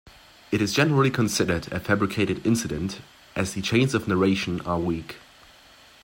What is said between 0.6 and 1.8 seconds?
is generally considered a